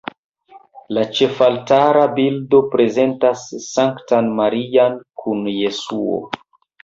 La 0.97 1.01
ĉefaltara 1.17 2.05
bildo 2.15 2.61
prezentas 2.71 3.43
Sanktan 3.67 4.31
Marian 4.41 4.99
kun 5.25 5.47
Jesuo. 5.59 6.19